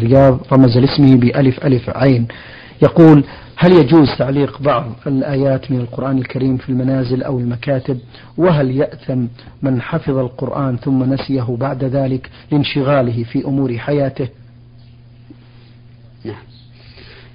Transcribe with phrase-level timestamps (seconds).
[0.00, 2.28] الرياض رمز لاسمه بألف ألف عين.
[2.82, 3.24] يقول
[3.56, 7.98] هل يجوز تعليق بعض الآيات من القرآن الكريم في المنازل أو المكاتب؟
[8.36, 9.24] وهل يأثم
[9.62, 14.28] من حفظ القرآن ثم نسيه بعد ذلك لانشغاله في أمور حياته؟
[16.24, 16.42] نعم.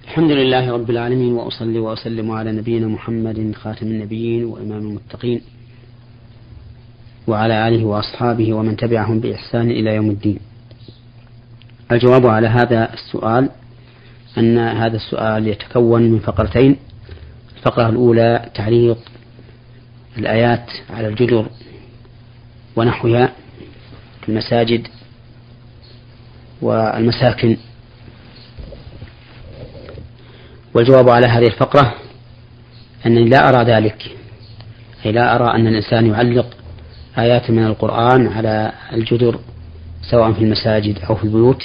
[0.04, 5.42] الحمد لله رب العالمين وأصلي وأسلم على نبينا محمد خاتم النبيين وإمام المتقين
[7.28, 10.40] وعلى آله وأصحابه ومن تبعهم بإحسان إلى يوم الدين.
[11.92, 13.50] الجواب على هذا السؤال
[14.38, 16.78] أن هذا السؤال يتكون من فقرتين.
[17.58, 18.98] الفقرة الأولى تعليق
[20.18, 21.50] الآيات على الجدر
[22.76, 23.32] ونحوها
[24.22, 24.88] في المساجد
[26.62, 27.58] والمساكن.
[30.74, 31.96] والجواب على هذه الفقرة
[33.06, 34.16] أنني لا أرى ذلك.
[35.06, 36.48] أي لا أرى أن الإنسان يعلق
[37.18, 39.40] آيات من القرآن على الجدر.
[40.12, 41.64] سواء في المساجد أو في البيوت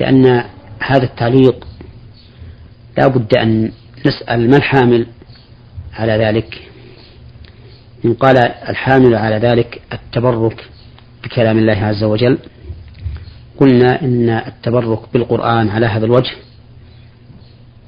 [0.00, 0.44] لأن
[0.78, 1.66] هذا التعليق
[2.98, 3.72] لا بد أن
[4.06, 5.06] نسأل ما الحامل
[5.94, 6.62] على ذلك؟
[8.04, 8.36] إن قال
[8.68, 10.64] الحامل على ذلك التبرك
[11.24, 12.38] بكلام الله عز وجل
[13.60, 16.32] قلنا إن التبرك بالقرآن على هذا الوجه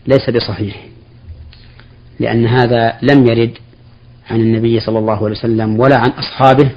[0.06, 0.86] ليس بصحيح
[2.20, 3.58] لأن هذا لم يرد
[4.30, 6.70] عن النبي صلى الله عليه وسلم ولا عن أصحابه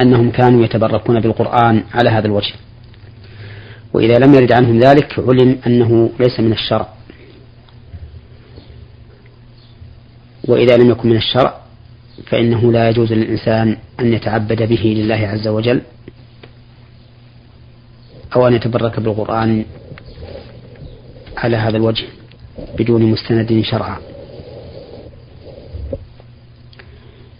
[0.00, 2.52] أنهم كانوا يتبركون بالقرآن على هذا الوجه.
[3.92, 6.88] وإذا لم يرد عنهم ذلك علم أنه ليس من الشرع.
[10.48, 11.60] وإذا لم يكن من الشرع
[12.26, 15.82] فإنه لا يجوز للإنسان أن يتعبد به لله عز وجل
[18.36, 19.64] أو أن يتبرك بالقرآن
[21.36, 22.04] على هذا الوجه
[22.78, 23.98] بدون مستند شرعا.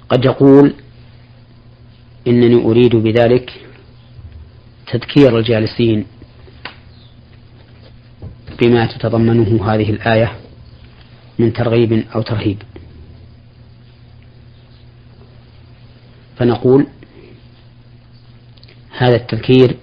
[0.09, 0.75] قد يقول
[2.31, 3.53] إنني أريد بذلك
[4.93, 6.07] تذكير الجالسين
[8.61, 10.33] بما تتضمنه هذه الآية
[11.39, 12.63] من ترغيب أو ترهيب.
[16.37, 16.87] فنقول
[18.99, 19.77] هذا التذكير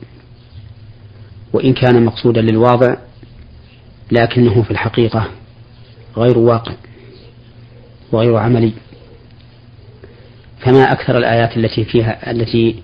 [1.54, 2.96] وإن كان مقصودا للواضع
[4.12, 5.32] لكنه في الحقيقة
[6.18, 6.74] غير واقع
[8.12, 8.74] وغير عملي.
[10.60, 12.84] فما أكثر الآيات التي فيها التي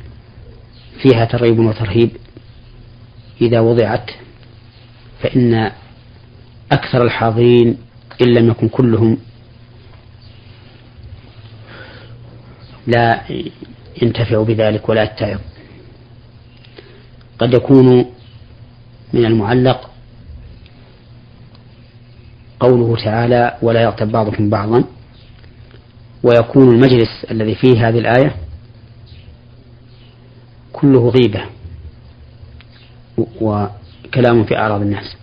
[1.01, 2.09] فيها ترغيب وترهيب
[3.41, 4.11] إذا وضعت
[5.21, 5.71] فإن
[6.71, 7.77] أكثر الحاضرين
[8.21, 9.17] إن لم يكن كلهم
[12.87, 13.21] لا
[14.01, 15.39] ينتفع بذلك ولا يتعظ.
[17.39, 18.05] قد يكون
[19.13, 19.89] من المعلق
[22.59, 24.83] قوله تعالى ولا يغتب بعضكم بعضا
[26.23, 28.35] ويكون المجلس الذي فيه هذه الآية
[30.73, 31.45] كله غيبة
[33.17, 35.15] وكلام في أعراض الناس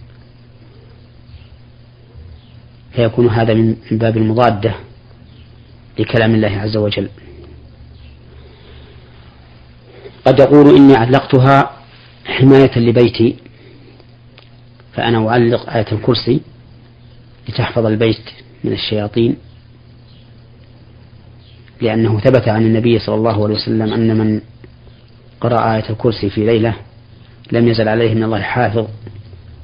[2.92, 4.74] فيكون هذا من باب المضادة
[5.98, 7.08] لكلام الله عز وجل.
[10.26, 11.70] قد يقول إني علقتها
[12.24, 13.36] حماية لبيتي
[14.92, 16.40] فأنا أعلق آية الكرسي
[17.48, 18.30] لتحفظ البيت
[18.64, 19.36] من الشياطين.
[21.80, 24.40] لأنه ثبت عن النبي صلى الله عليه وسلم أن من
[25.40, 26.74] قرأ آية الكرسي في ليلة
[27.52, 28.86] لم يزل عليه من الله حافظ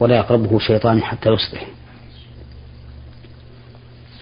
[0.00, 1.66] ولا يقربه شيطان حتى يصبح.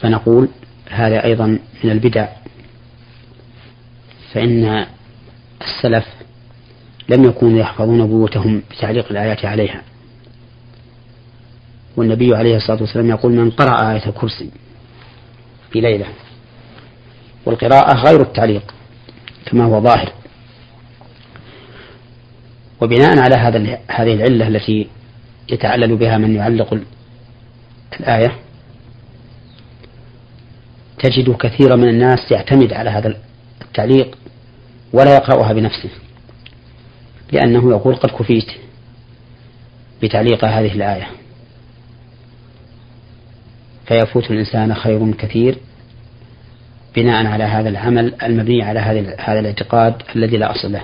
[0.00, 0.48] فنقول
[0.90, 1.46] هذا أيضا
[1.84, 2.28] من البدع.
[4.32, 4.86] فإن
[5.62, 6.06] السلف
[7.08, 9.82] لم يكونوا يحفظون بيوتهم بتعليق الآيات عليها.
[11.96, 14.50] والنبي عليه الصلاة والسلام يقول من قرأ آية الكرسي
[15.70, 16.06] في ليلة
[17.46, 18.74] والقراءة غير التعليق
[19.46, 20.12] كما هو ظاهر.
[22.82, 24.88] وبناء على هذا هذه العلة التي
[25.48, 26.80] يتعلل بها من يعلق
[28.00, 28.32] الآية
[30.98, 33.16] تجد كثيرا من الناس يعتمد على هذا
[33.62, 34.18] التعليق
[34.92, 35.90] ولا يقرأها بنفسه
[37.32, 38.50] لأنه يقول قد كفيت
[40.02, 41.08] بتعليق هذه الآية.
[43.86, 45.58] فيفوت الإنسان خير كثير
[46.96, 48.80] بناء على هذا العمل المبني على
[49.18, 50.82] هذا الاعتقاد الذي لا أصل له.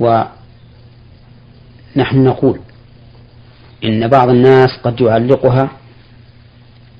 [0.00, 2.60] ونحن نقول
[3.84, 5.70] إن بعض الناس قد يعلقها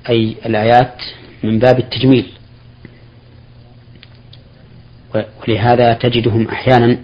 [0.09, 1.01] أي الآيات
[1.43, 2.37] من باب التجميل
[5.47, 6.97] ولهذا تجدهم أحيانا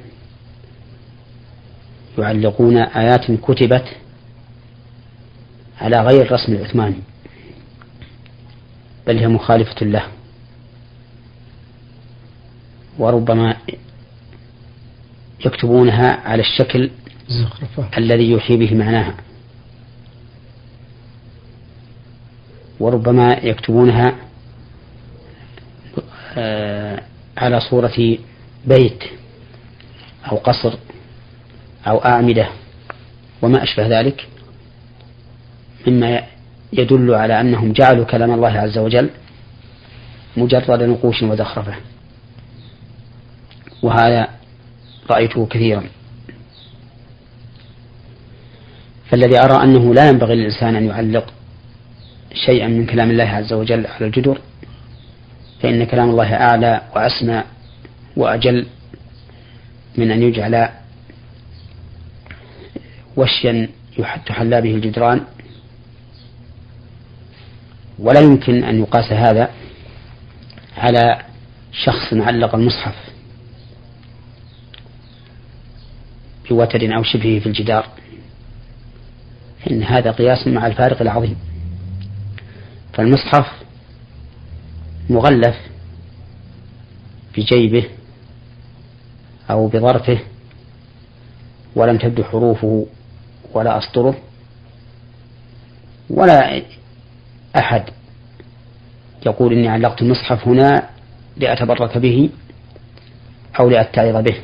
[2.17, 3.85] يعلقون آيات كتبت
[5.81, 7.01] على غير رسم العثماني
[9.07, 10.07] بل هي مخالفة له.
[12.99, 13.57] وربما
[15.45, 16.91] يكتبونها على الشكل.
[17.97, 19.15] الذي يوحي به معناها.
[22.79, 24.15] وربما يكتبونها
[26.37, 27.03] آه،
[27.37, 28.17] على صورة
[28.65, 29.03] بيت
[30.31, 30.73] أو قصر
[31.87, 32.49] أو أعمدة
[33.41, 34.27] وما أشبه ذلك.
[35.87, 36.23] مما
[36.73, 39.09] يدل على أنهم جعلوا كلام الله عز وجل
[40.37, 41.75] مجرد نقوش وزخرفة
[43.83, 44.27] وهذا
[45.09, 45.83] رأيته كثيرا.
[49.09, 51.33] فالذي أرى أنه لا ينبغي للإنسان أن يعلق
[52.45, 54.37] شيئا من كلام الله عز وجل على الجدر
[55.61, 57.43] فإن كلام الله أعلى وأسمى
[58.17, 58.65] وأجل
[59.97, 60.69] من أن يجعل
[63.17, 63.69] وشيا
[64.25, 65.21] تحلى به الجدران.
[67.99, 69.49] ولا يمكن أن يقاس هذا
[70.77, 71.21] على
[71.71, 72.95] شخص علق المصحف
[76.49, 77.87] بوتد أو شبهه في الجدار.
[79.71, 81.35] إن هذا قياس مع الفارق العظيم.
[82.93, 83.63] فالمصحف
[85.09, 85.55] مغلف
[87.37, 87.83] بجيبه
[89.49, 90.19] أو بظرفه
[91.75, 92.87] ولم تبدو حروفه
[93.53, 94.15] ولا أسطره
[96.09, 96.61] ولا
[97.55, 97.83] أحد.
[99.25, 100.89] يقول إني علقت المصحف هنا
[101.37, 102.29] لأتبرك به
[103.59, 104.35] أو لأتعظ به.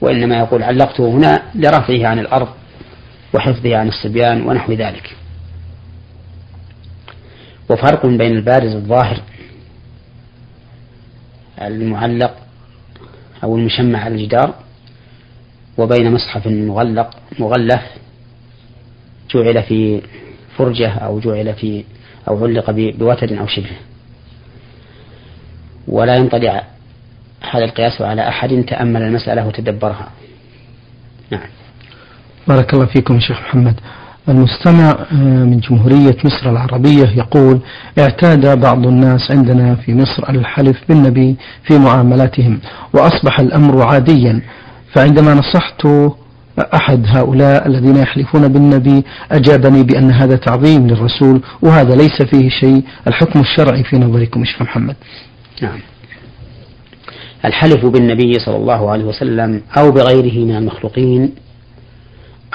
[0.00, 2.48] وإنما يقول علقته هنا لرفعه عن الأرض
[3.34, 5.16] وحفظه عن الصبيان ونحو ذلك.
[7.70, 9.22] وفرق بين البارز الظاهر
[11.62, 12.36] المعلق
[13.44, 14.54] أو المشمع على الجدار
[15.78, 17.82] وبين مصحف مغلق مغلف
[19.34, 20.02] جعل في
[20.58, 21.84] فرجة أو جعل في
[22.28, 23.70] أو علق بوتر أو شبه.
[25.88, 26.64] ولا ينطلي
[27.50, 30.08] هذا القياس على أحد تأمل المسألة وتدبرها.
[31.30, 31.48] نعم.
[32.48, 33.80] بارك الله فيكم شيخ محمد.
[34.28, 35.14] المستمع آه،
[35.44, 37.60] من جمهورية مصر العربية يقول
[37.98, 42.60] اعتاد بعض الناس عندنا في مصر الحلف بالنبي في معاملاتهم
[42.92, 44.42] وأصبح الأمر عاديا
[44.92, 45.86] فعندما نصحت
[46.60, 52.82] أحد هؤلاء الذين يحلفون بالنبي أجابني بأن هذا تعظيم للرسول وهذا ليس فيه شيء.
[53.06, 54.96] الحكم الشرعي في نظركم شيخ محمد؟
[55.62, 55.78] نعم.
[57.44, 61.34] الحلف بالنبي صلى الله عليه وسلم أو بغيره من المخلوقين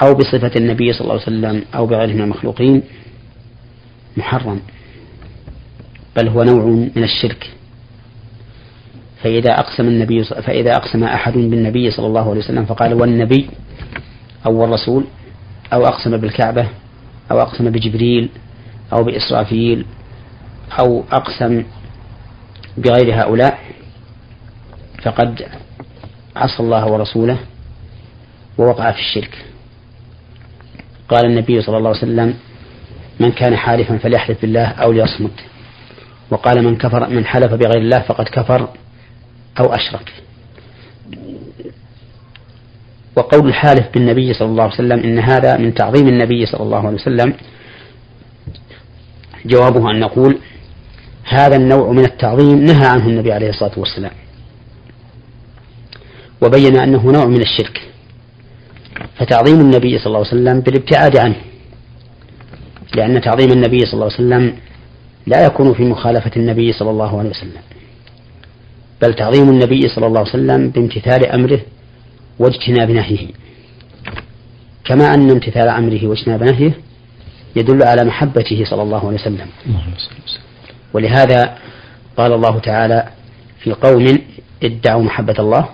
[0.02, 2.82] أو بصفة النبي صلى الله عليه وسلم أو بغيره من المخلوقين
[4.16, 4.60] محرم
[6.16, 6.64] بل هو نوع
[6.96, 7.50] من الشرك.
[9.24, 13.50] فإذا أقسم النبي فإذا أقسم أحد بالنبي صلى الله عليه وسلم فقال والنبي
[14.46, 15.04] أو الرسول
[15.72, 16.68] أو أقسم بالكعبة
[17.30, 18.28] أو أقسم بجبريل
[18.92, 19.86] أو بإسرافيل
[20.78, 21.64] أو أقسم
[22.76, 23.58] بغير هؤلاء
[25.02, 25.46] فقد
[26.36, 27.38] عصى الله ورسوله
[28.58, 29.44] ووقع في الشرك.
[31.08, 32.34] قال النبي صلى الله عليه وسلم
[33.20, 35.40] من كان حالفا فليحلف بالله أو ليصمت.
[36.30, 38.68] وقال من كفر من حلف بغير الله فقد كفر.
[39.60, 40.12] أو أشرك.
[43.16, 46.96] وقول الحالف بالنبي صلى الله عليه وسلم إن هذا من تعظيم النبي صلى الله عليه
[46.96, 47.34] وسلم
[49.44, 50.38] جوابه أن نقول
[51.24, 54.10] هذا النوع من التعظيم نهى عنه النبي عليه الصلاة والسلام.
[56.42, 57.80] وبين أنه نوع من الشرك.
[59.18, 61.36] فتعظيم النبي صلى الله عليه وسلم بالابتعاد عنه.
[62.96, 64.56] لأن تعظيم النبي صلى الله عليه وسلم
[65.26, 67.62] لا يكون في مخالفة النبي صلى الله عليه وسلم.
[69.04, 71.60] بل تعظيم النبي صلى الله عليه وسلم بامتثال أمره
[72.38, 73.28] واجتناب نهيه.
[74.84, 76.72] كما أن امتثال أمره واجتناب نهيه
[77.56, 79.48] يدل على محبته صلى الله عليه وسلم.
[80.92, 81.58] ولهذا
[82.16, 83.08] قال الله تعالى
[83.62, 84.18] في قوم
[84.62, 85.68] ادعوا محبة الله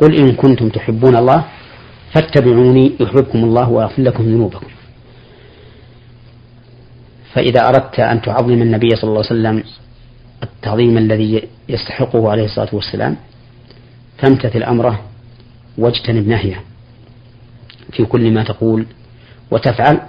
[0.00, 1.44] قل إن كنتم تحبون الله
[2.14, 4.66] فاتبعوني يحببكم الله ويغفر لكم ذنوبكم.
[7.34, 9.62] فإذا أردت أن تعظم النبي صلى الله عليه وسلم
[10.42, 13.16] التعظيم الذي يستحقه عليه الصلاة والسلام
[14.18, 15.00] فامتثل أمره
[15.78, 16.62] واجتنب نهيه.
[17.92, 18.86] في كل ما تقول
[19.50, 20.00] وتفعل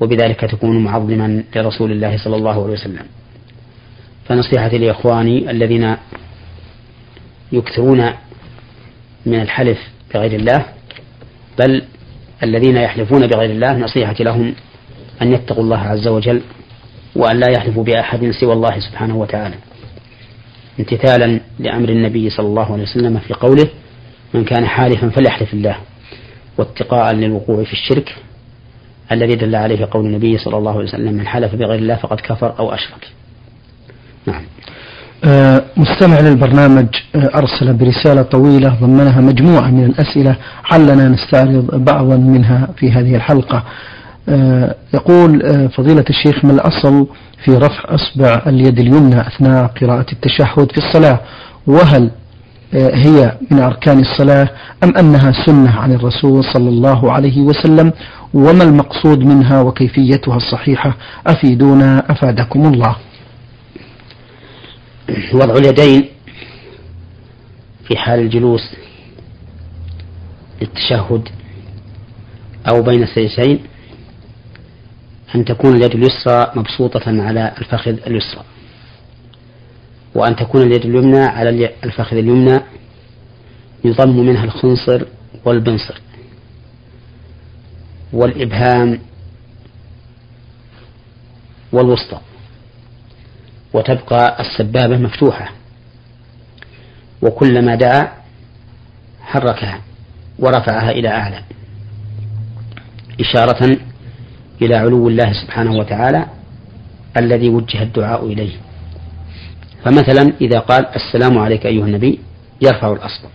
[0.00, 3.06] وبذلك تكون معظما لرسول الله صلى الله عليه وسلم.
[4.28, 5.96] فنصيحتي لإخواني الذين
[7.52, 8.12] يكثرون
[9.26, 9.78] من الحلف
[10.14, 10.66] بغير الله
[11.58, 11.82] بل
[12.42, 14.54] الذين يحلفون بغير الله نصيحتي لهم
[15.22, 16.42] أن يتقوا الله عز وجل
[17.16, 19.54] وأن لا يحلفوا بأحد سوى الله سبحانه وتعالى.
[20.80, 23.68] امتثالا لأمر النبي صلى الله عليه وسلم في قوله
[24.34, 25.76] من كان حالفا فليحلف الله.
[26.58, 28.14] واتقاء للوقوع في الشرك
[29.12, 32.58] الذي دل عليه قول النبي صلى الله عليه وسلم من حلف بغير الله فقد كفر
[32.58, 33.08] أو أشرك.
[34.26, 34.42] نعم.
[35.24, 42.90] آه مستمع للبرنامج أرسل برسالة طويلة ضمنها مجموعة من الأسئلة علنا نستعرض بعضا منها في
[42.90, 43.64] هذه الحلقة.
[44.94, 45.40] يقول
[45.70, 47.06] فضيلة الشيخ ما الأصل
[47.44, 51.20] في رفع أصبع اليد اليمنى أثناء قراءة التشهد في الصلاة؟
[51.66, 52.10] وهل
[52.74, 54.48] هي من أركان الصلاة
[54.84, 57.92] أم أنها سنة عن الرسول صلى الله عليه وسلم؟
[58.34, 62.96] وما المقصود منها وكيفيتها الصحيحة؟ أفيدونا أفادكم الله.
[65.34, 66.04] وضع اليدين
[67.88, 68.60] في حال الجلوس
[70.62, 71.28] للتشهد
[72.68, 73.58] أو بين السجدتين
[75.34, 78.44] أن تكون اليد اليسرى مبسوطة على الفخذ اليسرى
[80.14, 82.60] وأن تكون اليد اليمنى على الفخذ اليمنى
[83.84, 85.02] يضم منها الخنصر
[85.44, 86.00] والبنصر
[88.12, 88.98] والإبهام
[91.72, 92.20] والوسطى
[93.72, 95.50] وتبقى السبابة مفتوحة
[97.22, 98.12] وكلما دعا
[99.22, 99.80] حركها
[100.38, 101.42] ورفعها إلى أعلى
[103.20, 103.76] إشارة
[104.62, 106.26] إلى علو الله سبحانه وتعالى
[107.16, 108.52] الذي وجه الدعاء إليه.
[109.84, 112.18] فمثلا إذا قال السلام عليك أيها النبي
[112.62, 113.28] يرفع الأصل.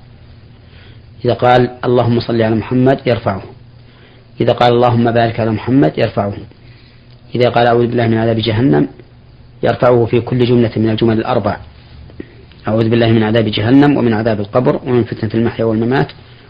[1.26, 3.44] إذا قال اللهم صل على محمد يرفعه.
[4.42, 6.34] إذا قال اللهم بارك على محمد يرفعه.
[7.36, 8.88] إذا قال أعوذ بالله من عذاب جهنم
[9.64, 11.58] يرفعه في كل جملة من الجمل الأربع.
[12.68, 16.08] أعوذ بالله من عذاب جهنم ومن عذاب القبر ومن فتنة المحيا والممات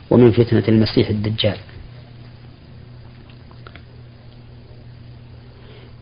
[0.10, 1.58] ومن فتنة المسيح الدجال.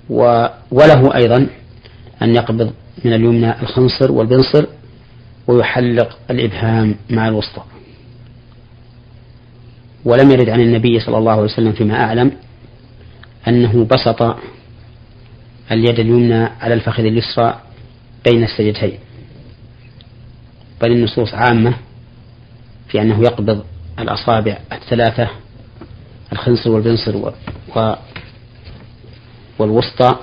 [0.10, 1.48] وله أيضا
[2.22, 2.74] أن يقبض
[3.06, 4.66] من اليمنى الخنصر والبنصر
[5.48, 7.62] ويحلق الإبهام مع الوسطى
[10.06, 12.32] ولم يرد عن النبي صلى الله عليه وسلم فيما أعلم
[13.48, 14.36] أنه بسط
[15.72, 17.60] اليد اليمنى على الفخذ اليسرى
[18.30, 19.00] بين السجدتين
[20.82, 21.74] بل النصوص عامة
[22.88, 23.64] في أنه يقبض
[24.00, 25.30] الأصابع الثلاثة
[26.34, 27.32] الخنصر والبنصر.
[29.60, 30.16] والوسطى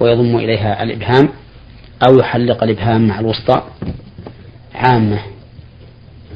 [0.00, 1.28] ويضم إليها الإبهام
[2.08, 3.62] أو يحلق الإبهام مع الوسطى
[4.74, 5.20] عامة.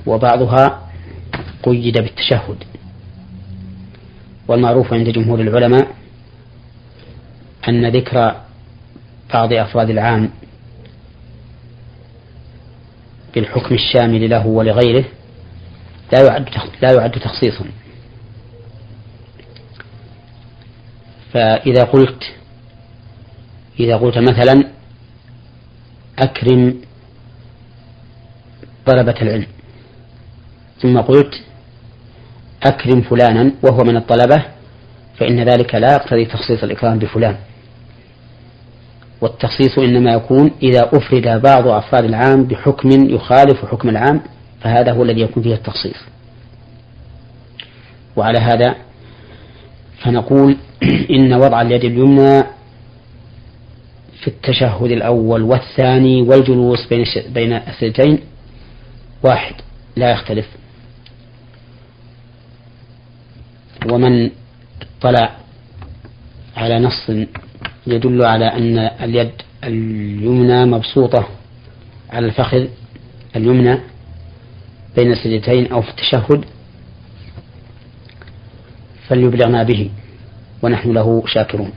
[0.06, 0.90] وبعضها
[1.62, 2.64] قيد بالتشهد.
[4.48, 5.88] والمعروف عند جمهور العلماء
[7.68, 8.34] أن ذكر
[9.34, 10.30] بعض أفراد العام
[13.34, 15.04] بالحكم الشامل له ولغيره
[16.12, 16.48] لا يعد
[16.82, 17.64] لا يعد تخصيصا.
[21.34, 22.22] فإذا قلت
[23.80, 24.64] إذا قلت مثلا
[26.18, 26.80] أكرم
[28.86, 29.46] طلبة العلم.
[30.82, 31.34] ثم قلت
[32.62, 34.44] أكرم فلانا وهو من الطلبة
[35.18, 37.36] فإن ذلك لا يقتضي تخصيص الإكرام بفلان.
[39.20, 44.20] والتخصيص إنما يكون إذا أفرد بعض أفراد العام بحكم يخالف حكم العام
[44.60, 45.96] فهذا هو الذي يكون فيه التخصيص.
[48.16, 48.74] وعلى هذا
[50.04, 50.56] فنقول
[51.16, 52.42] إن وضع اليد اليمنى
[54.20, 58.18] في التشهد الأول والثاني والجلوس بين بين السجدتين
[59.23, 59.54] واحد
[59.96, 60.46] لا يختلف.
[63.92, 64.30] ومن
[64.99, 65.37] اطلع
[66.56, 67.11] على نص
[67.87, 69.32] يدل على أن اليد
[69.64, 71.28] اليمنى مبسوطة
[72.11, 72.66] على الفخذ
[73.37, 73.78] اليمنى
[74.96, 76.44] بين السجدتين أو في التشهد
[79.08, 79.90] فليبلغنا به
[80.62, 81.73] ونحن له شاكرون.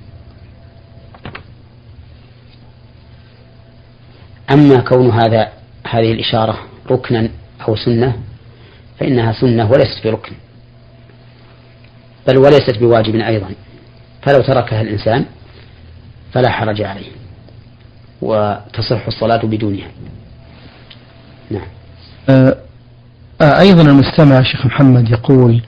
[4.52, 5.52] أما كون هذا
[5.88, 6.60] هذه الإشارة
[6.92, 7.30] ركنا
[7.68, 8.16] أو سنة
[9.00, 10.36] فإنها سنة وليست بركن
[12.28, 13.50] بل وليست بواجب أيضا.
[14.22, 15.26] فلو تركها الإنسان
[16.34, 17.12] فلا حرج عليه
[18.22, 19.88] وتصح الصلاة بدونها.
[21.52, 21.68] نعم.
[23.42, 25.62] أيضا المستمع شيخ محمد يقول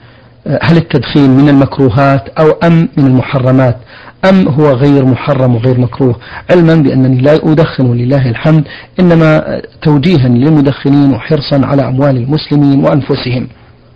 [0.46, 3.76] هل التدخين من المكروهات أو أم من المحرمات؟
[4.24, 6.16] أم هو غير محرم وغير مكروه؟
[6.50, 8.64] علما بأنني لا أدخن ولله الحمد
[9.00, 13.48] إنما توجيها للمدخنين وحرصا على أموال المسلمين وأنفسهم.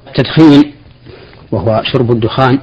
[0.06, 0.72] التدخين
[1.52, 2.58] وهو شرب الدخان.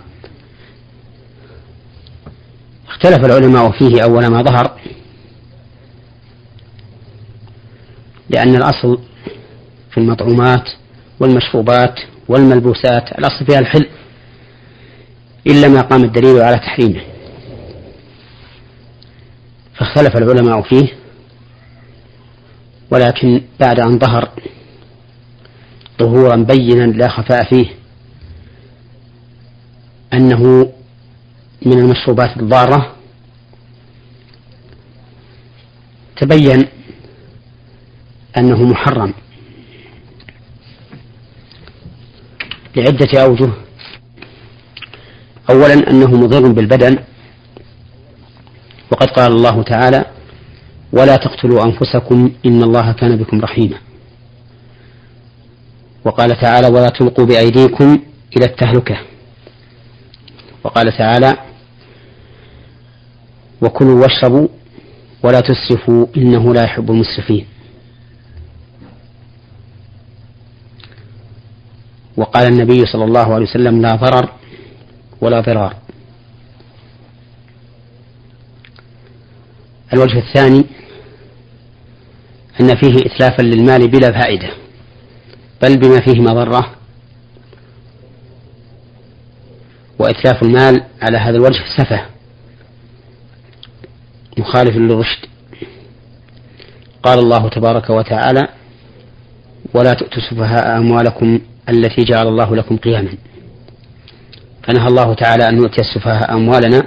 [2.89, 4.71] اختلف العلماء فيه أول ما ظهر
[8.29, 9.00] لأن الأصل
[9.91, 10.69] في المطعومات
[11.19, 12.00] والمشروبات
[12.31, 13.85] والملبوسات الأصل فيها الحل
[15.47, 17.01] إلا ما قام الدليل على تحريمه.
[19.73, 20.88] فاختلف العلماء فيه
[22.91, 24.29] ولكن بعد أن ظهر
[26.00, 27.65] ظهورا بينا لا خفاء فيه
[30.13, 30.71] أنه
[31.65, 32.95] من المشروبات الضارة
[36.17, 36.67] تبين
[38.38, 39.13] أنه محرم.
[42.75, 43.49] لعدة أوجه.
[45.49, 46.97] أولا أنه مضر بالبدن.
[48.91, 50.05] وقد قال الله تعالى
[50.93, 53.77] ولا تقتلوا أنفسكم إن الله كان بكم رحيما.
[56.05, 57.99] وقال تعالى ولا تلقوا بأيديكم
[58.37, 58.97] إلى التهلكة.
[60.63, 61.37] وقال تعالى
[63.61, 64.47] وكلوا واشربوا
[65.23, 67.45] ولا تسرفوا إنه لا يحب المسرفين.
[72.21, 74.29] وقال النبي صلى الله عليه وسلم لا ضرر
[75.21, 75.75] ولا ضرار.
[79.93, 80.65] الوجه الثاني
[82.61, 84.49] أن فيه إتلافا للمال بلا فائدة
[85.61, 86.75] بل بما فيه مضرة
[89.99, 92.05] وإتلاف المال على هذا الوجه سفه
[94.37, 95.25] مخالف للرشد.
[97.03, 98.47] قال الله تبارك وتعالى
[99.73, 101.39] ولا تؤتوا السفهاء أموالكم
[101.71, 103.13] التي جعل الله لكم قياما.
[104.63, 106.83] فنهى الله تعالى أن نؤتي السفهاء أموالنا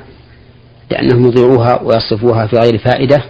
[0.90, 3.24] لأنهم يضيعوها ويصرفوها في غير فائدة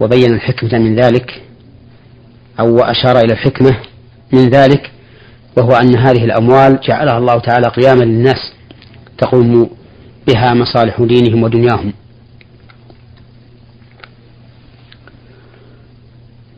[0.00, 1.42] وبين الحكمة من ذلك
[2.60, 3.76] أو أشار إلى الحكمة
[4.32, 4.90] من ذلك
[5.56, 8.52] وهو أن هذه الأموال جعلها الله تعالى قياما للناس
[9.18, 9.70] تقوم
[10.28, 11.92] بها مصالح دينهم ودنياهم.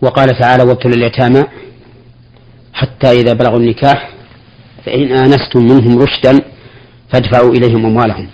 [0.02, 1.44] وقال تعالى وابتلوا اليتامى
[2.72, 4.10] حتى إذا بلغوا النكاح
[4.84, 6.40] فإن آنستم منهم رشدا
[7.10, 8.28] فادفعوا إليهم أموالهم.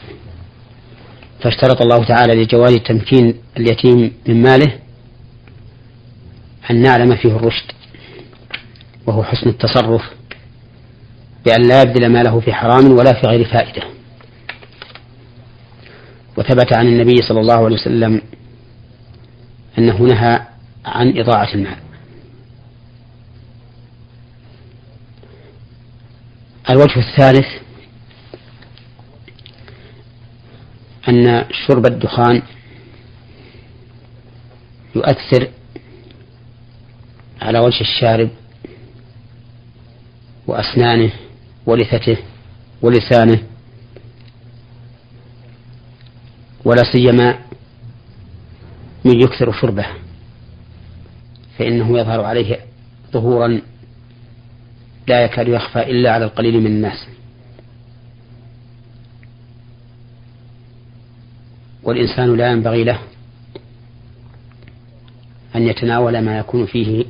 [1.41, 4.79] فاشترط الله تعالى لجواز تمكين اليتيم من ماله
[6.71, 7.73] أن نعلم فيه الرشد
[9.07, 10.03] وهو حسن التصرف
[11.45, 13.83] بأن لا يبذل ماله في حرام ولا في غير فائدة.
[16.37, 18.21] وثبت عن النبي صلى الله عليه وسلم
[19.79, 20.41] أنه نهى
[20.85, 21.88] عن إضاعة المال.
[26.71, 27.47] الوجه الثالث
[31.09, 32.43] أن شرب الدخان
[34.97, 35.49] يؤثر
[37.43, 38.31] على وجه الشارب
[40.47, 41.13] وأسنانه
[41.67, 42.17] ولثته
[42.83, 43.43] ولسانه
[46.65, 47.39] ولا سيما
[49.05, 49.87] من يكثر شربه
[51.59, 52.59] فإنه يظهر عليه
[53.13, 53.61] ظهورا
[55.09, 57.07] لا يكاد يخفى إلا على القليل من الناس.
[61.83, 62.99] والإنسان لا ينبغي له
[65.57, 67.05] أن يتناول ما يكون فيه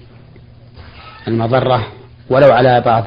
[1.28, 1.92] المضرة
[2.30, 3.06] ولو على بعض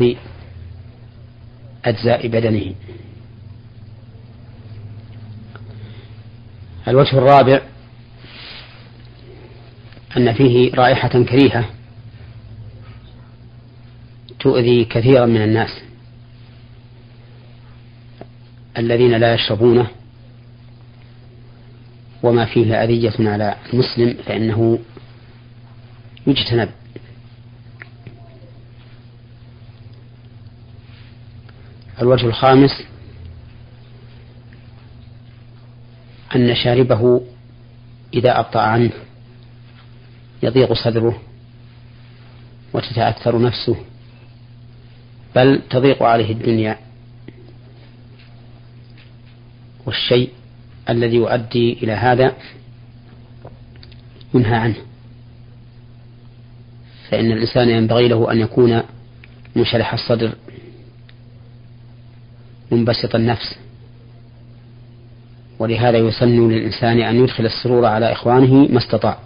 [1.85, 2.73] أجزاء بدنه.
[6.87, 7.61] الوجه الرابع
[10.17, 11.65] أن فيه رائحة كريهة.
[14.41, 15.81] تؤذي كثيرا من الناس
[18.77, 19.87] الذين لا يشربونه
[22.23, 24.79] وما فيه أذية على المسلم فإنه
[26.27, 26.69] يجتنب.
[32.01, 32.83] الوجه الخامس
[36.35, 37.21] أن شاربه
[38.13, 38.91] إذا أبطأ عنه
[40.43, 41.21] يضيق صدره
[42.73, 43.75] وتتأثر نفسه.
[45.35, 46.77] بل تضيق عليه الدنيا
[49.85, 50.29] والشيء
[50.89, 52.33] الذي يؤدي إلى هذا
[54.33, 54.75] ينهى عنه.
[57.09, 58.83] فإن الإنسان ينبغي له أن يكون
[59.55, 60.31] منشرح الصدر
[62.71, 63.55] منبسط النفس.
[65.59, 69.19] ولهذا يسن للإنسان أن يدخل السرور على إخوانه ما استطاع.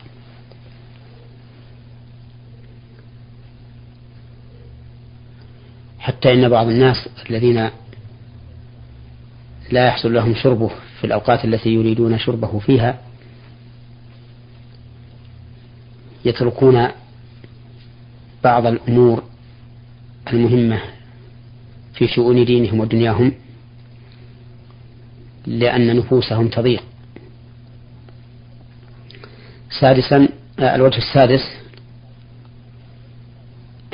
[6.06, 7.70] حتى إن بعض الناس الذين
[9.72, 10.68] لا يحصل لهم شربه
[11.00, 13.02] في الأوقات التي يريدون شربه فيها
[16.26, 16.88] يتركون
[18.44, 19.24] بعض الأمور
[20.34, 20.82] المهمة
[21.94, 23.34] في شؤون دينهم ودنياهم
[25.46, 26.84] لأن نفوسهم تضيق.
[29.80, 30.28] سادسا
[30.60, 31.42] الوجه السادس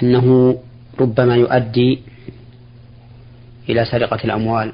[0.04, 0.58] أنه
[1.00, 2.00] ربما يؤدي
[3.70, 4.74] إلى سرقة الأموال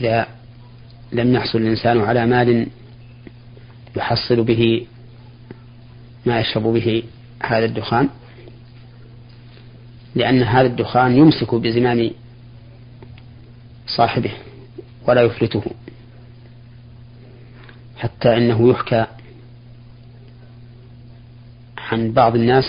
[0.00, 0.26] إذا
[1.12, 2.66] لم يحصل الإنسان على مال
[3.96, 4.86] يحصل به
[6.26, 7.02] ما يشرب به
[7.42, 8.08] هذا الدخان
[10.14, 12.10] لأن هذا الدخان يمسك بزمام
[13.86, 14.30] صاحبه
[15.08, 15.62] ولا يفلته
[17.96, 19.06] حتى إنه يحكى
[21.94, 22.64] عن بعض الناس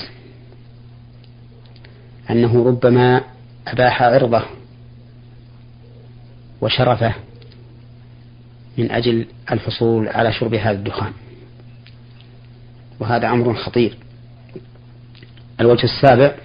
[2.29, 3.21] أنه ربما
[3.67, 4.43] أباح عرضه
[6.61, 7.13] وشرفه
[8.77, 11.13] من أجل الحصول على شرب هذا الدخان.
[12.99, 13.97] وهذا أمر خطير.
[15.59, 16.35] الوجه السابع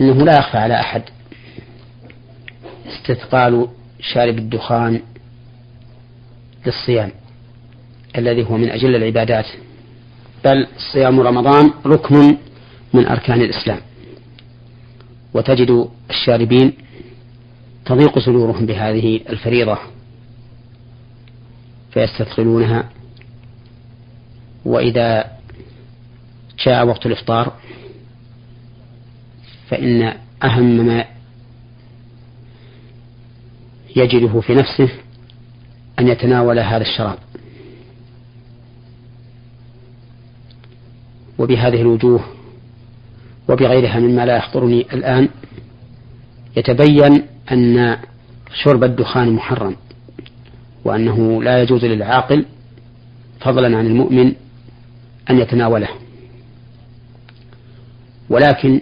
[0.00, 1.02] أنه لا يخفى على أحد
[2.86, 3.68] استثقال
[4.00, 5.02] شارب الدخان
[6.66, 7.10] للصيام
[8.18, 9.46] الذي هو من أجل العبادات.
[10.48, 12.36] بل صيام رمضان ركن
[12.94, 13.80] من أركان الإسلام.
[15.34, 16.72] وتجد الشاربين
[17.84, 19.78] تضيق صدورهم بهذه الفريضة
[21.90, 22.88] فيستثقلونها.
[24.64, 25.24] وإذا
[26.66, 27.52] جاء وقت الإفطار
[29.68, 31.04] فإن أهم ما
[33.96, 34.88] يجده في نفسه
[35.98, 37.18] أن يتناول هذا الشراب.
[41.38, 42.20] وبهذه الوجوه
[43.48, 45.28] وبغيرها مما لا يحضرني الآن
[46.56, 47.22] يتبين
[47.52, 47.96] أن
[48.62, 49.76] شرب الدخان محرم
[50.84, 52.44] وأنه لا يجوز للعاقل
[53.40, 54.32] فضلا عن المؤمن
[55.30, 55.88] أن يتناوله.
[58.30, 58.80] ولكن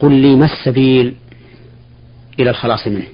[0.00, 1.14] قل لي ما السبيل
[2.40, 3.06] إلى الخلاص منه؟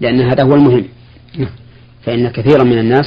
[0.00, 0.84] لأن هذا هو المهم.
[2.02, 3.06] فإن كثيرا من الناس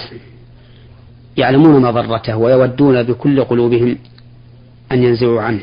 [1.38, 3.98] يعلمون مضرته ويودون بكل قلوبهم
[4.92, 5.62] أن ينزعوا عنه.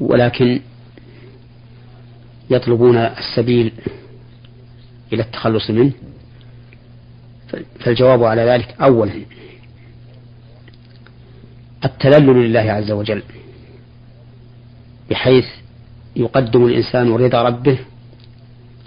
[0.00, 0.60] ولكن
[2.50, 3.72] يطلبون السبيل
[5.12, 5.92] إلى التخلص منه.
[7.80, 9.12] فالجواب على ذلك أولا
[11.84, 13.22] التذلل لله عز وجل
[15.10, 15.44] بحيث
[16.16, 17.78] يقدم الإنسان رضا ربه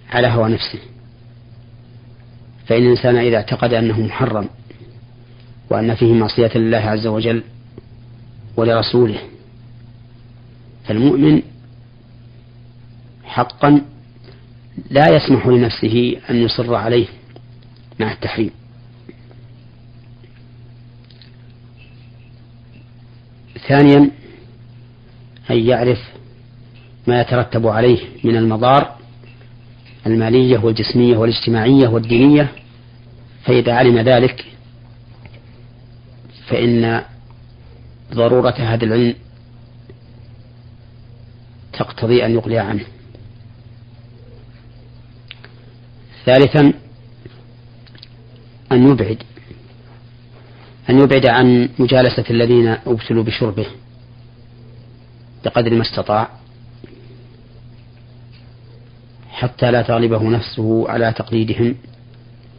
[0.10, 0.80] على هوى نفسه.
[2.70, 4.50] فإن الإنسان إذا اعتقد أنه محرم
[5.70, 7.44] وأن فيه معصية لله عز وجل
[8.58, 9.20] ولرسوله
[10.86, 11.42] فالمؤمن
[13.24, 13.82] حقا
[14.90, 17.08] لا يسمح لنفسه أن يصر عليه
[18.00, 18.52] مع التحريم.
[23.68, 24.12] ثانيا
[25.52, 26.00] أن يعرف
[27.08, 28.96] ما يترتب عليه من المضار
[30.08, 32.52] المالية والجسمية والاجتماعية والدينية
[33.46, 34.46] فإذا علم ذلك
[36.48, 37.04] فإن
[38.14, 39.16] ضرورة هذا العلم
[41.74, 42.86] تقتضي أن يقلع عنه.
[46.26, 46.74] ثالثا
[48.72, 49.24] أن يبعد
[50.90, 53.66] أن يبعد عن مجالسة الذين أبتلوا بشربه
[55.46, 56.30] بقدر ما استطاع
[59.30, 61.76] حتى لا تغلبه نفسه على تقليدهم.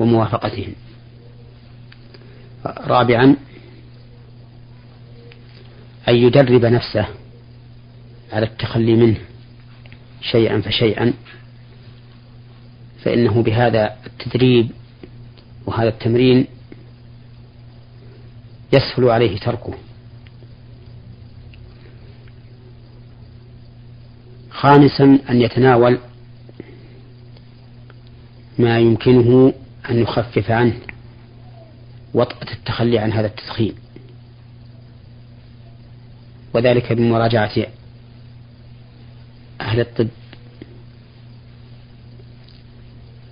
[0.01, 0.73] وموافقتهم.
[2.67, 3.37] رابعا
[6.09, 7.07] أن يدرب نفسه
[8.33, 9.19] على التخلي منه
[10.21, 11.13] شيئا فشيئا
[13.05, 14.71] فإنه بهذا التدريب
[15.67, 16.47] وهذا التمرين
[18.73, 19.75] يسهل عليه تركه.
[24.51, 25.99] خامسا أن يتناول
[28.59, 29.53] ما يمكنه
[29.91, 30.75] أن يخفف عنه
[32.15, 33.75] وطأة التخلي عن هذا التدخين.
[36.55, 37.53] وذلك بمراجعة
[39.61, 40.09] أهل الطب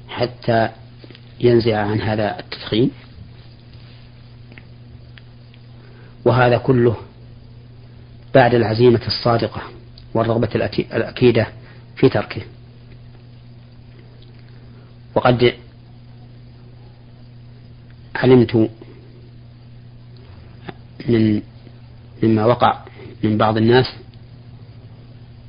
[0.09, 0.69] حتى
[1.41, 2.91] ينزع عن هذا التدخين.
[6.25, 6.97] وهذا كله
[8.35, 9.63] بعد العزيمة الصادقة
[10.15, 11.47] والرغبة الأكيدة
[11.97, 12.43] في تركه.
[15.15, 15.55] وقد
[18.23, 18.69] علمت
[21.09, 21.43] من
[22.23, 22.79] مما وقع
[23.25, 23.87] من بعض الناس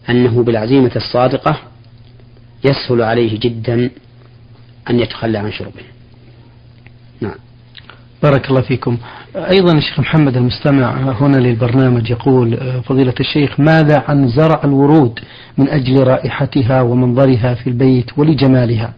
[0.10, 1.60] أنه بالعزيمة الصادقة
[2.64, 3.90] يسهل عليه جدا
[4.90, 5.82] أن يتخلى عن شربه.
[7.22, 7.36] نعم.
[8.24, 8.98] بارك الله فيكم.
[9.36, 15.20] أيضا الشيخ محمد المستمع هنا للبرنامج يقول فضيلة الشيخ ماذا عن زرع الورود
[15.58, 18.94] من أجل رائحتها ومنظرها في البيت ولجمالها؟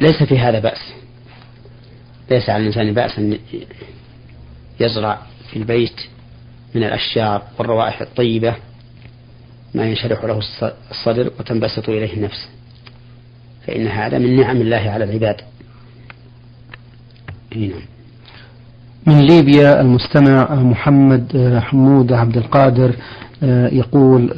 [0.00, 0.92] ليس في هذا بأس.
[2.30, 3.38] ليس على الإنسان بأس أن
[4.80, 5.18] يزرع
[5.50, 6.00] في البيت
[6.74, 8.54] من الأشجار والروائح الطيبة
[9.74, 10.40] ما ينشرح له
[10.90, 12.48] الصدر وتنبسط إليه النفس.
[13.66, 15.40] فإن هذا من نعم الله على العباد.
[17.56, 17.82] نعم.
[19.06, 22.94] من ليبيا المستمع محمد حمود عبد القادر
[23.72, 24.32] يقول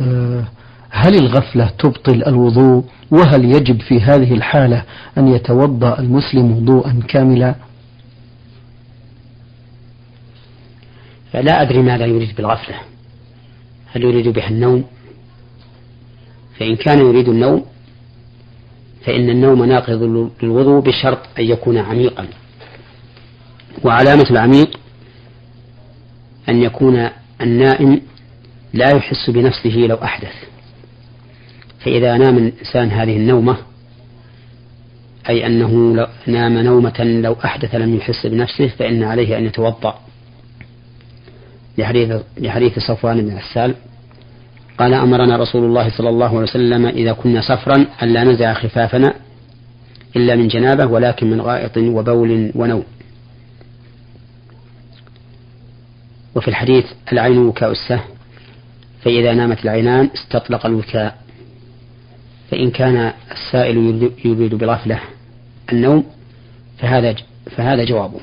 [0.90, 4.84] هل الغفلة تبطل الوضوء؟ وهل يجب في هذه الحالة
[5.18, 7.54] أن يتوضأ المسلم وضوءا كاملا؟
[11.34, 12.74] لا أدري ماذا يريد بالغفلة.
[13.92, 14.84] هل يريد بها النوم؟
[16.58, 17.64] فإن كان يريد النوم
[19.06, 20.02] فإن النوم ناقض
[20.42, 22.26] للوضوء بشرط أن يكون عميقا.
[23.84, 24.80] وعلامة العميق
[26.48, 27.08] أن يكون
[27.40, 28.00] النائم
[28.72, 30.50] لا يحس بنفسه لو أحدث.
[31.84, 33.56] فإذا نام الإنسان هذه النومة
[35.28, 39.98] أي أنه نام نومة لو أحدث لم يحس بنفسه فإن عليه أن يتوضأ.
[41.78, 43.74] لحديث, لحديث صفوان بن عسال
[44.78, 49.14] قال أمرنا رسول الله صلى الله عليه وسلم إذا كنا سفرا ألا نزع خفافنا
[50.16, 52.84] إلا من جنابة ولكن من غائط وبول ونوم.
[56.34, 58.04] وفي الحديث العين وكاء السهم
[59.02, 61.18] فإذا نامت العينان استطلق الوكاء.
[62.50, 65.00] فإن كان السائل يريد بالغفلة
[65.72, 66.04] النوم
[66.78, 67.14] فهذا
[67.56, 68.20] فهذا جوابه.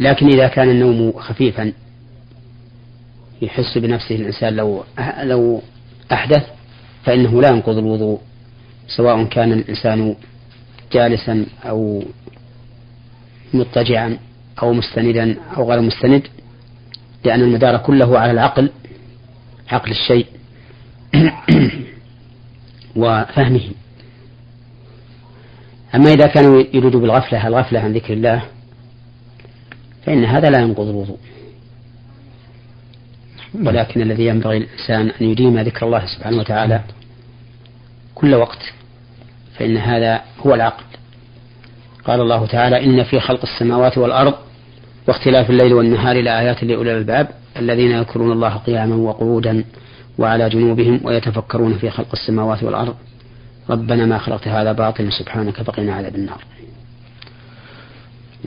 [0.00, 1.72] لكن إذا كان النوم خفيفا
[3.42, 4.84] يحس بنفسه الإنسان لو
[5.22, 5.62] لو
[6.12, 6.42] أحدث
[7.04, 8.20] فإنه لا ينقض الوضوء
[8.96, 10.16] سواء كان الإنسان
[10.92, 12.02] جالسا أو
[13.54, 14.18] مضطجعا
[14.62, 16.22] أو مستندا أو غير مستند
[17.24, 18.70] لأن المدار كله على العقل
[19.68, 20.26] عقل الشيء.
[22.98, 23.70] وفهمه.
[25.94, 28.42] أما إذا كان يريد بالغفلة الغفلة عن ذكر الله
[30.06, 31.18] فإن هذا لا ينقض الوضوء.
[33.64, 36.80] ولكن الذي ينبغي الإنسان أن يديم ذكر الله سبحانه وتعالى
[38.14, 38.72] كل وقت
[39.58, 40.84] فإن هذا هو العقل.
[42.04, 44.34] قال الله تعالى إن في خلق السماوات والأرض
[45.08, 49.64] واختلاف الليل والنهار لآيات لأولي الألباب الذين يذكرون الله قياما وقعودا.
[50.18, 52.94] وعلى جنوبهم ويتفكرون في خلق السماوات والأرض.
[53.70, 56.44] ربنا ما خلقت هذا باطلا سبحانك فقنا عذاب النار.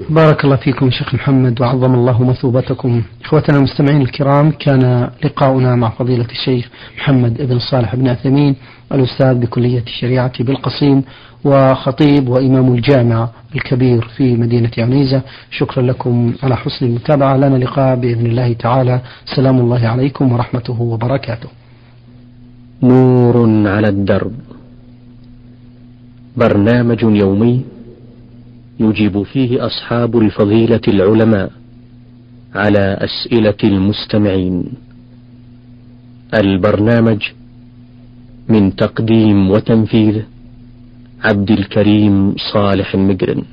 [0.09, 3.03] بارك الله فيكم شيخ محمد وعظم الله مثوبتكم.
[3.25, 8.55] إخوتنا المستمعين الكرام كان لقاؤنا مع فضيلة الشيخ محمد بن صالح بن عثيمين
[8.91, 11.03] الأستاذ بكلية الشريعة بالقصيم
[11.43, 15.21] وخطيب وإمام الجامعة الكبير في مدينة عنيزة.
[15.51, 17.37] شكرا لكم على حسن المتابعة.
[17.37, 19.01] لنا لقاء بإذن الله تعالى.
[19.35, 21.49] سلام الله عليكم ورحمته وبركاته.
[22.83, 24.33] نور على الدرب.
[26.37, 27.61] برنامج يومي
[28.79, 31.51] يجيب فيه أصحاب الفضيلة العلماء
[32.55, 34.63] على أسئلة المستمعين.
[36.33, 37.21] البرنامج
[38.49, 40.21] من تقديم وتنفيذ
[41.23, 43.43] عبد الكريم صالح المقرن